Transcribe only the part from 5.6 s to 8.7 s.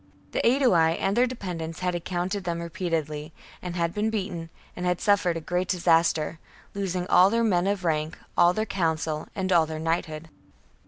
disaster, losing all their men of rank, all their